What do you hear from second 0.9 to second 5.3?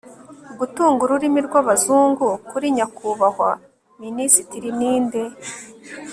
ururimi rwabazungu kuri nyakubahwa minisitiri, ninde